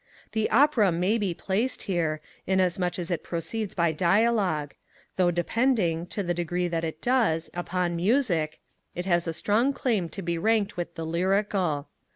The 0.31 0.49
Opera 0.49 0.91
may 0.91 1.19
be 1.19 1.35
placed 1.35 1.83
here, 1.83 2.21
inasmuch 2.47 2.97
as 2.97 3.11
it 3.11 3.23
proceeds 3.23 3.75
by 3.75 3.91
dialogue; 3.91 4.73
though 5.15 5.29
depending, 5.29 6.07
to 6.07 6.23
the 6.23 6.33
degree 6.33 6.67
that 6.67 6.83
it 6.83 7.03
does, 7.03 7.51
upon 7.53 7.97
music, 7.97 8.59
it 8.95 9.05
has 9.05 9.27
a 9.27 9.31
strong 9.33 9.73
claim 9.73 10.09
to 10.09 10.23
be 10.23 10.39
ranked 10.39 10.75
with 10.75 10.95
the 10.95 11.05
lyrical. 11.05 11.87